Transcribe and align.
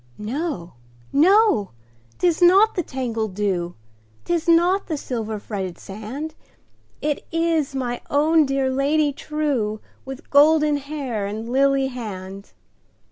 No! 0.17 0.73
no! 1.13 1.73
'tis 2.17 2.41
not 2.41 2.73
the 2.73 2.81
tangled 2.81 3.35
dew,'Tis 3.35 4.47
not 4.49 4.87
the 4.87 4.97
silver 4.97 5.37
fretted 5.37 5.77
sand, 5.77 6.33
It 7.03 7.23
is 7.31 7.75
my 7.75 8.01
own 8.09 8.47
dear 8.47 8.71
Lady 8.71 9.13
trueWith 9.13 10.31
golden 10.31 10.77
hair 10.77 11.27
and 11.27 11.47
lily 11.47 11.85
hand! 11.89 12.53